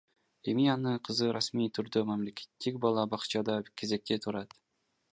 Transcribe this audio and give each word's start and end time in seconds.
Эми 0.53 0.63
анын 0.75 0.95
кызы 1.09 1.27
расмий 1.37 1.69
түрдө 1.79 2.03
мамлекеттик 2.13 2.83
бала 2.87 3.07
бакчада 3.15 3.63
кезекте 3.83 4.23
турат. 4.27 4.61